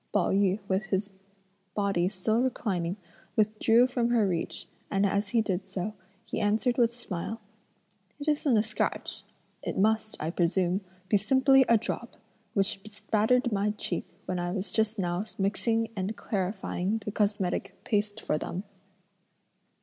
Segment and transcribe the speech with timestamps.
[0.11, 1.11] Pao yü with his
[1.75, 2.97] body still reclining
[3.35, 5.93] withdrew from her reach, and as he did so,
[6.25, 7.39] he answered with a smile:
[8.19, 9.23] "It isn't a scratch;
[9.61, 12.15] it must, I presume, be simply a drop,
[12.55, 18.19] which bespattered my cheek when I was just now mixing and clarifying the cosmetic paste
[18.21, 18.63] for them."